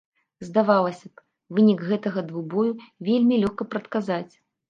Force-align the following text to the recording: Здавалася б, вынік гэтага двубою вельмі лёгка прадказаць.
Здавалася 0.45 1.09
б, 1.11 1.23
вынік 1.57 1.83
гэтага 1.91 2.23
двубою 2.31 2.71
вельмі 3.09 3.35
лёгка 3.45 3.63
прадказаць. 3.75 4.33